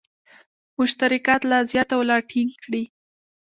مشترکات 0.79 1.41
لا 1.51 1.59
زیات 1.71 1.89
او 1.95 2.01
لا 2.09 2.17
ټینګ 2.29 2.51
کړي. 2.63 2.83